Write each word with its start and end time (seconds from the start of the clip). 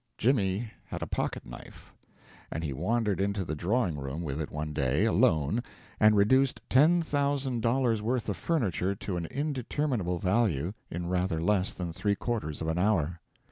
Jimmy 0.17 0.71
had 0.85 1.03
a 1.03 1.05
pocket 1.05 1.45
knife, 1.45 1.93
and 2.49 2.63
he 2.63 2.73
wandered 2.73 3.21
into 3.21 3.45
the 3.45 3.53
drawing 3.53 3.99
room 3.99 4.23
with 4.23 4.41
it 4.41 4.49
one 4.49 4.73
day, 4.73 5.05
alone, 5.05 5.61
and 5.99 6.15
reduced 6.17 6.59
ten 6.71 7.03
thousand 7.03 7.61
dollars' 7.61 8.01
worth 8.01 8.27
of 8.27 8.35
furniture 8.35 8.95
to 8.95 9.15
an 9.15 9.27
indeterminable 9.27 10.17
value 10.17 10.73
in 10.89 11.05
rather 11.05 11.39
less 11.39 11.75
than 11.75 11.93
three 11.93 12.15
quarters 12.15 12.61
of 12.63 12.67
an 12.67 12.79
hour. 12.79 13.21